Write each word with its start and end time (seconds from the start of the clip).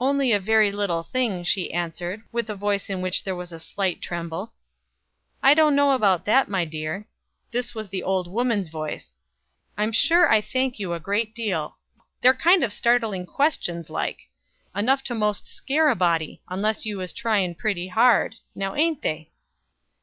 "Only 0.00 0.32
a 0.32 0.40
very 0.40 0.72
little 0.72 1.02
thing," 1.02 1.44
she 1.44 1.70
answered, 1.70 2.22
with 2.32 2.48
a 2.48 2.54
voice 2.54 2.88
in 2.88 3.02
which 3.02 3.24
there 3.24 3.36
was 3.36 3.52
a 3.52 3.58
slight 3.60 4.00
tremble. 4.00 4.54
"I 5.42 5.52
don't 5.52 5.76
know 5.76 5.90
about 5.90 6.24
that, 6.24 6.48
my 6.48 6.64
dear." 6.64 7.06
This 7.50 7.74
was 7.74 7.90
the 7.90 8.02
old 8.02 8.26
woman's 8.26 8.70
voice. 8.70 9.18
"I'm 9.76 9.92
sure 9.92 10.32
I 10.32 10.40
thank 10.40 10.78
you 10.78 10.94
a 10.94 10.98
great 10.98 11.34
deal. 11.34 11.76
They're 12.22 12.32
kind 12.32 12.64
of 12.64 12.72
startling 12.72 13.26
questions 13.26 13.90
like; 13.90 14.30
enough 14.74 15.02
to 15.02 15.14
most 15.14 15.46
scare 15.46 15.90
a 15.90 15.94
body, 15.94 16.40
unless 16.48 16.86
you 16.86 16.96
was 16.96 17.12
trying 17.12 17.54
pretty 17.54 17.88
hard, 17.88 18.36
now 18.54 18.74
ain't 18.74 19.02
they?" 19.02 19.30